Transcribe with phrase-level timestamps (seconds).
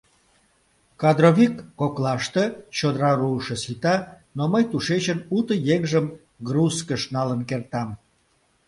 [1.01, 2.43] Кадровик коклаште
[2.77, 3.95] чодыра руышо сита,
[4.37, 6.05] но мый тушечын уто еҥжым
[6.47, 7.89] грузкыш налын кертам.